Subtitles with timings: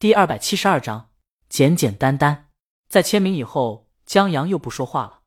[0.00, 1.10] 第二百七十二章，
[1.48, 2.50] 简简单单。
[2.88, 5.22] 在签名以后，江阳又不说话了。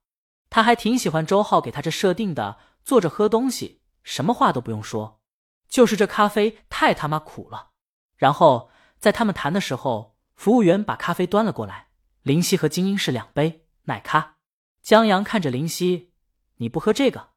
[0.49, 5.19] 他还挺喜欢周浩给他这设定的，坐着喝东西，什么话都不用说，
[5.67, 7.71] 就是这咖啡太他妈苦了。
[8.15, 11.89] 然后在他们谈的时候，服务员把咖啡端了过来，
[12.21, 14.37] 林夕和精英是两杯奶咖。
[14.81, 16.13] 江阳看着林夕，
[16.59, 17.31] 你不喝这个？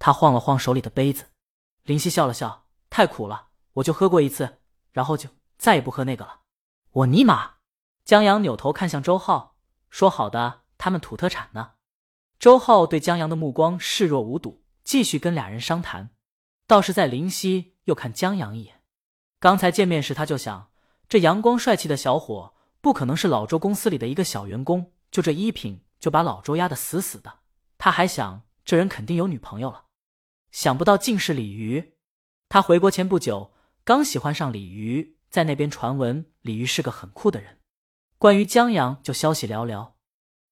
[0.00, 1.26] 他晃了晃手里的杯子。
[1.84, 4.58] 林夕笑了笑，太苦了，我就喝过一次，
[4.90, 6.40] 然后就再也不喝那个了。
[6.92, 7.52] 我尼玛！
[8.04, 9.54] 江阳扭头看向周浩，
[9.90, 11.74] 说好的他们土特产呢？
[12.36, 16.10] 周浩对江阳的目光视若无睹，继续跟俩人商谈。
[16.66, 18.82] 倒是在林夕又看江阳一眼。
[19.38, 20.72] 刚才见面时他就想，
[21.08, 27.38] 这阳光帅气的小伙不可能是老周公司里的一个小员工，就这衣品就把老周压得死死的。
[27.78, 29.84] 他还想，这人肯定有女朋友了。
[30.50, 31.94] 想不到竟是李鱼。
[32.48, 33.52] 他回国前不久
[33.84, 37.60] 刚喜欢上李鱼，在那边传闻李玉是个很酷的人。
[38.18, 39.92] 关于江阳就消息寥寥。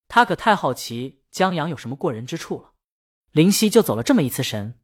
[0.06, 2.72] 他可太好奇江阳有什么过人之处了。
[3.32, 4.80] 林夕就走了这么一次神。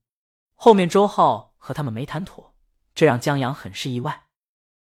[0.55, 2.55] 后面周浩和他们没谈妥，
[2.95, 4.27] 这让江阳很是意外。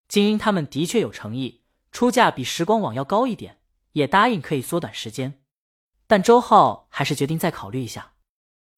[0.09, 3.61] 金英他们的确有诚意，出价比时光网要高一点，
[3.93, 5.41] 也答应可以缩短时间。
[6.05, 8.13] 但周浩还是决定再考虑一下。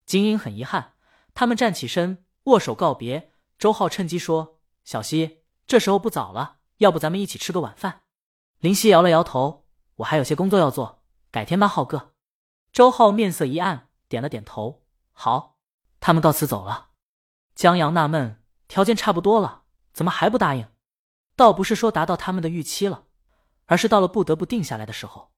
[0.06, 0.94] 金英很遗憾。
[1.34, 3.34] 他们站起身，握手告别。
[3.58, 8.02] 周浩趁机说：“小西，这时候不早了，要不咱们一起吃个晚饭？”
[8.60, 9.66] 林夕摇了摇头
[9.98, 12.14] ：“我还有些工作要做，改天吧，浩哥。”
[12.72, 15.58] 周浩面色一暗，点了点头：“好。”
[16.00, 16.90] 他们告辞走了。
[17.56, 19.64] 江阳纳闷：条件差不多了，
[19.94, 20.68] 怎么还不答应？
[21.36, 23.06] 倒不是说达到他们的预期了，
[23.66, 25.32] 而是到了不得不定下来的时候。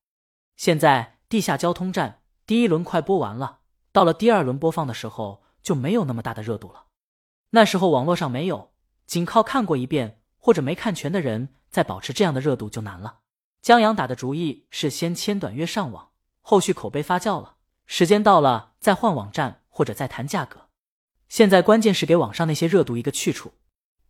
[0.56, 3.60] 现在地下交通站第一轮快播完了，
[3.92, 5.44] 到了第二轮播放的时候。
[5.64, 6.86] 就没有那么大的热度了。
[7.50, 8.72] 那时候网络上没有，
[9.08, 13.22] 仅靠看过一遍或者没看全的人，再保持这样的热度就难了。
[13.62, 20.68] 江阳打的主意是先签短约上网，后续口碑发酵了，时间到了再换网站或者再谈价格。
[21.28, 23.54] 现在关键是给网上那些热度一个去处。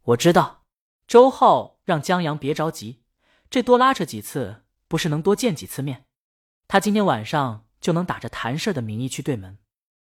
[0.04, 0.66] 我知道，
[1.08, 3.02] 周浩让江阳别着急，
[3.50, 6.06] 这多拉扯几次，不是能多见几次面？
[6.68, 9.58] 他今天晚上就能打着谈事的名义去对门。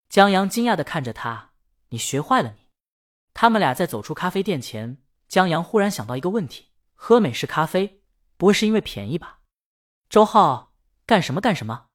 [0.08, 1.52] 江阳惊讶的看着他
[1.88, 2.61] ：“你学坏了你！”
[3.42, 8.00] 他们俩在走出咖啡店前，江阳忽然想到一个问题：喝美式咖啡
[8.36, 9.40] 不会是因为便宜吧？
[10.08, 10.74] 周浩，
[11.06, 11.86] 干什么干什么？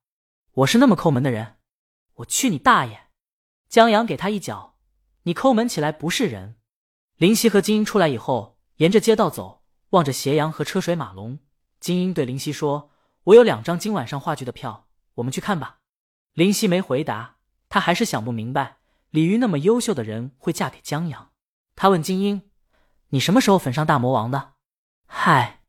[0.55, 1.55] 我是那么抠门的人？
[2.15, 3.07] 我去你大爷！
[3.69, 4.75] 江阳给他一脚
[5.23, 6.57] ：“你抠门起来不是人。”
[7.15, 11.39] 林夕和金英出来以后，沿着街道走，望着斜阳和车水马龙。
[11.79, 12.91] 金英对林夕说
[13.23, 15.79] ：“我有两张今晚上话剧的票，我们去看吧。”
[16.35, 17.37] 林夕没回答。
[17.69, 18.79] 他还是想不明白，
[19.11, 21.31] 李鱼那么优秀的人会嫁给江阳。
[21.77, 22.41] 他问金英
[23.09, 24.53] ：“你什么时候粉上大魔王的？”
[25.05, 25.61] 嗨，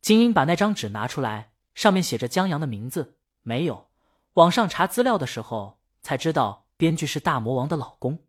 [0.00, 3.16] 金英把那张纸拿出来，上面写着江阳的名字。
[3.42, 3.88] 没有，
[4.34, 8.24] 网上查资料的时候才知道，编剧是大魔王的老公。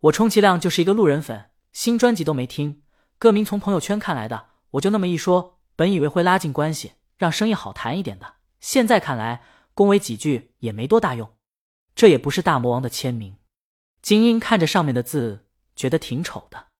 [0.00, 2.82] 我充其量就是一个路人粉，新专辑都没听，
[3.16, 4.48] 歌名从朋友圈看来的。
[4.72, 11.32] 我就那么一说，本以为会拉近关系，让生意好谈一点的，现在看来，恭维几句也没多大用。
[11.94, 13.36] 这也不是大魔王的签名。
[14.00, 16.71] 金英看着上面的字，觉得挺丑的。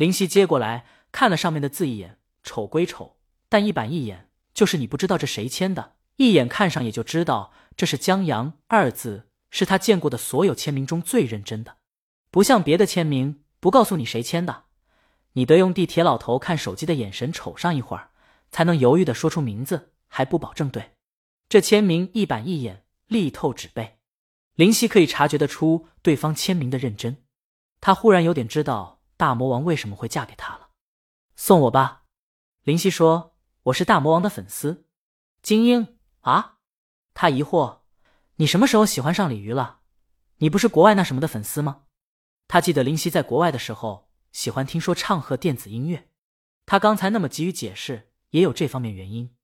[0.00, 3.18] 林夕接过来看了上面的字一眼，丑归丑，
[3.50, 11.76] 但一板一眼就是你不知道这谁签的，一眼看上也就知道这是江阳二字，是他见过的所有签名中最认真的。
[12.30, 14.64] 不像别的签名，不告诉你谁签的，
[15.34, 18.08] 你得用地铁老头看手机的眼神瞅上一会儿，
[18.50, 20.92] 才能犹豫的说出名字，还不保证对。
[21.50, 23.98] 这签名一板一眼，力透纸背。
[24.54, 27.18] 林夕可以察觉得出对方签名的认真，
[27.82, 30.70] 他忽然有点知道大魔王为什么会嫁给他了。
[31.36, 32.04] 送我吧，
[32.62, 34.86] 林夕说：“我是大魔王的粉丝。”
[35.44, 36.56] 精英啊，
[37.12, 37.80] 他疑惑
[38.36, 39.80] ：“你什么时候喜欢上鲤鱼了？
[40.38, 41.82] 你不是国外那什么的粉丝吗？”
[42.48, 46.08] 他记得林夕在国外的时候喜欢听说唱和电子音乐，
[46.64, 49.36] 他刚才那么急于解释也有这方面原因。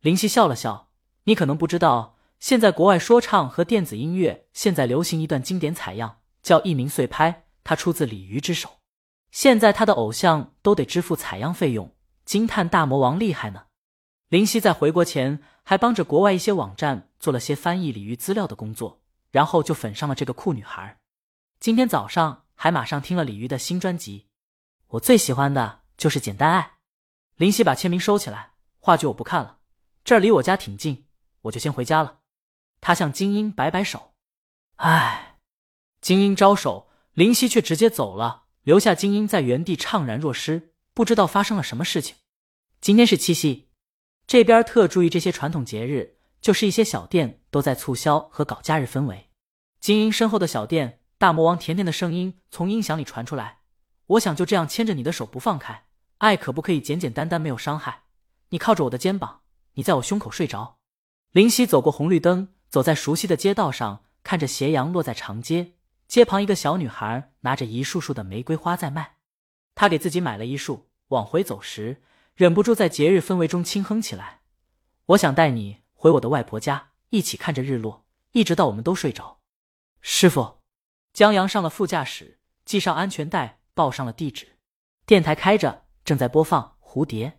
[0.00, 0.90] 林夕笑了笑
[1.24, 8.80] ：“你可能不知道。”现在国外说唱和电子音乐现在流行一段经典采样，叫一鸣碎拍，它出自鲤鱼之手。
[9.34, 11.92] 现在他的偶像都得支付采样费用，
[12.24, 13.66] 惊叹大魔王厉害呢。
[14.28, 19.02] 林夕在回国前还帮着国外一些网站做了些翻译鲤鱼资料的工作，
[19.32, 21.00] 然后就粉上了这个酷女孩。
[21.58, 24.28] 今天早上还马上听了鲤鱼的新专辑，
[24.86, 26.60] 我最喜欢的就是《简单爱》。
[27.34, 29.58] 林夕把签名收起来，话剧我不看了，
[30.04, 31.08] 这儿离我家挺近，
[31.42, 32.20] 我就先回家了。
[32.80, 34.14] 他向精英摆摆手，
[34.76, 35.40] 唉，
[36.00, 42.16] 精英招手，林夕却直接走了，留下精英在原地怅然若失，不知道发生了什么事情。
[42.80, 43.68] 今天是七夕，
[44.26, 49.28] 这边特注意这些传统节日，就是一些小店都在促销和搞假日氛围。
[49.80, 53.58] 经营深厚的小店，大魔王甜甜的声音从音响里传出来
[54.16, 55.84] ：“我想就这样牵着你的手不放开，
[56.18, 58.04] 爱可不可以简简单单没有伤害？
[58.48, 59.42] 你靠着我的肩膀，
[59.74, 60.78] 你在我胸口睡着。”
[61.32, 65.72] 林夕走过红绿灯，走在熟悉的街道上，看着斜阳落在长街。
[66.14, 69.16] 街旁一个小女孩拿着一束束的玫瑰花在卖，
[69.74, 70.88] 她给自己买了一束。
[71.08, 72.04] 往回走时，
[72.36, 74.42] 忍不住在节日氛围中轻哼起来
[75.06, 79.40] ：“我想带你回我的外婆家，一起看着日落，一直到我们都睡着。”
[80.00, 80.58] 师傅，
[81.12, 84.58] 江阳上了副驾驶，系上安全带，报上了地址。
[85.04, 87.30] 电台开着，正在播放《蝴蝶》。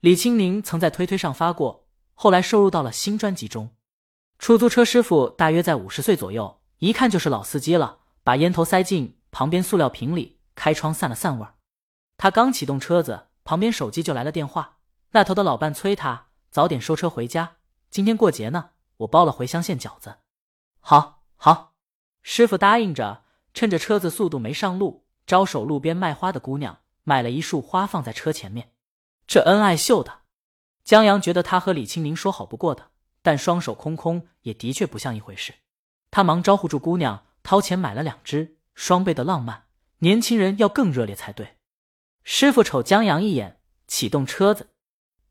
[0.00, 3.76] 李青宁曾在推推上发过，后来收入到了新专辑中。
[4.38, 7.98] 出租车师傅大约在五十岁左右，一看就是老司机了。
[8.26, 11.54] 把烟头塞进旁边塑料瓶里，开窗散了散味儿。
[12.16, 14.78] 他刚启动车子，旁边手机就来了电话。
[15.12, 17.58] 那头的老伴催他早点收车回家，
[17.88, 20.16] 今天过节呢，我包了茴香馅饺子。
[20.80, 21.74] 好，好，
[22.24, 23.22] 师傅答应着，
[23.54, 28.72] 趁着车子速度没上路，招手路边卖花的姑娘买了一束花放在车前面。
[29.28, 30.22] 这恩爱秀的，
[30.82, 32.90] 江阳觉得他和李青宁说好不过的，
[33.22, 35.54] 但双手空空也的确不像一回事。
[36.10, 39.66] 他忙招呼住姑娘，掏钱买了两只，双倍的浪漫，
[39.98, 41.58] 年轻人要更热烈才对。
[42.24, 44.70] 师傅瞅江阳一眼，启动车子。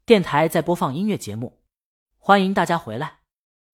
[0.05, 1.59] 电台在播放音乐节目，
[2.17, 3.19] 欢迎大家回来。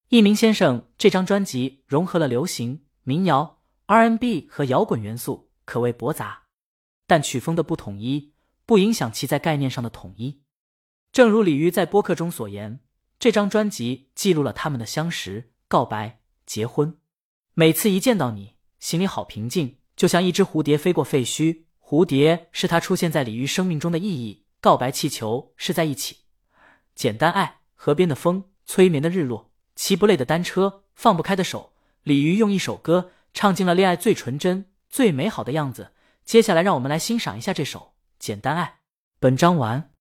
[0.10, 6.46] 一鸣先生这张专辑融合了流行、民谣、R&B 和摇滚元素，可谓博杂。
[7.06, 8.34] 但曲风的不统一，
[8.66, 10.42] 不影响其在概念上的统一。
[11.12, 12.80] 正如李鱼在播客中所言，
[13.20, 16.98] 这张专辑记录了他们的相识、告白、结婚。
[17.54, 21.64] 每次一见到你，心里好平静，就像一只蝴蝶飞过废墟。
[21.82, 26.20] 蝴蝶是他出现在鲤鱼生命中的意义，告白气球是在一起，
[26.96, 31.74] 简单爱，河边的风，催眠的日落，骑不累的单车，放不开的手。
[32.04, 35.92] 鲤鱼用一首歌唱尽了恋爱最纯真、最美好的样子。
[36.24, 37.80] 接下来，让我们来欣赏一下这首
[38.18, 38.64] 《简单爱》。
[39.20, 39.90] 本章完。